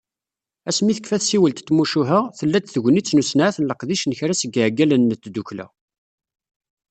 Asmi 0.69 0.93
tekfa 0.97 1.17
tsiwelt 1.19 1.57
n 1.61 1.65
tmucuha, 1.67 2.19
tella-d 2.37 2.67
tegnit 2.67 3.11
n 3.13 3.21
usenɛet 3.21 3.57
n 3.59 3.67
leqdic 3.69 4.03
n 4.05 4.15
kra 4.17 4.33
seg 4.41 4.53
yiɛeggalen 4.55 5.09
n 5.15 5.15
tdukkla. 5.23 5.65